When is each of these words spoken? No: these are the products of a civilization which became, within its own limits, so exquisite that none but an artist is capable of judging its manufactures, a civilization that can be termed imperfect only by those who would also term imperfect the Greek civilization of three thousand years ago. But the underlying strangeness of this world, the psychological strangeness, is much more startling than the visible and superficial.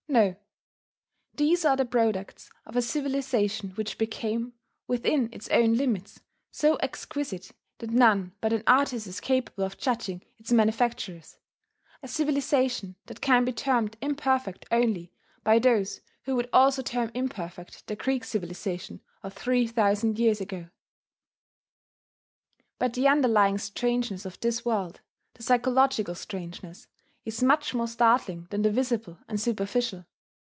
No: 0.09 0.35
these 1.35 1.63
are 1.63 1.77
the 1.77 1.85
products 1.85 2.49
of 2.65 2.75
a 2.75 2.81
civilization 2.81 3.69
which 3.75 3.97
became, 3.97 4.51
within 4.85 5.29
its 5.31 5.47
own 5.47 5.75
limits, 5.75 6.19
so 6.51 6.75
exquisite 6.81 7.51
that 7.77 7.91
none 7.91 8.33
but 8.41 8.51
an 8.51 8.61
artist 8.67 9.07
is 9.07 9.21
capable 9.21 9.63
of 9.63 9.77
judging 9.77 10.21
its 10.37 10.51
manufactures, 10.51 11.37
a 12.03 12.09
civilization 12.09 12.97
that 13.05 13.21
can 13.21 13.45
be 13.45 13.53
termed 13.53 13.95
imperfect 14.01 14.65
only 14.69 15.13
by 15.45 15.59
those 15.59 16.01
who 16.23 16.35
would 16.35 16.49
also 16.51 16.81
term 16.81 17.09
imperfect 17.13 17.87
the 17.87 17.95
Greek 17.95 18.25
civilization 18.25 18.99
of 19.23 19.31
three 19.33 19.65
thousand 19.65 20.19
years 20.19 20.41
ago. 20.41 20.67
But 22.79 22.95
the 22.95 23.07
underlying 23.07 23.59
strangeness 23.59 24.25
of 24.25 24.41
this 24.41 24.65
world, 24.65 24.99
the 25.35 25.43
psychological 25.43 26.15
strangeness, 26.15 26.87
is 27.23 27.43
much 27.43 27.71
more 27.71 27.87
startling 27.87 28.47
than 28.49 28.63
the 28.63 28.71
visible 28.71 29.15
and 29.27 29.39
superficial. 29.39 30.03